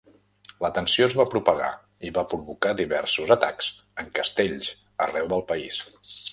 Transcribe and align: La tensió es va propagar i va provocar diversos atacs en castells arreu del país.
La 0.63 0.69
tensió 0.77 1.09
es 1.09 1.15
va 1.19 1.25
propagar 1.33 1.69
i 2.09 2.11
va 2.15 2.23
provocar 2.33 2.73
diversos 2.81 3.35
atacs 3.37 3.71
en 4.05 4.11
castells 4.19 4.75
arreu 5.09 5.33
del 5.37 5.49
país. 5.55 5.83